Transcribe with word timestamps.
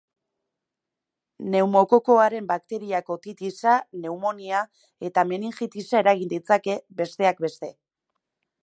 Pneumokokoaren 1.49 2.47
bakteriak 2.53 3.13
otitisa, 3.17 3.77
pneumonia 3.99 4.63
eta 5.11 5.29
meningitisa 5.35 6.03
eragin 6.05 6.35
ditzake, 6.37 6.81
besteak 7.05 7.47
beste. 7.49 7.73